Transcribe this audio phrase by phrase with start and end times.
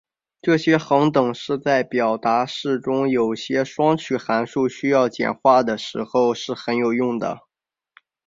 [0.41, 7.41] 这些恒等式在表达式中有些双曲函数需要简化的时候是很有用的。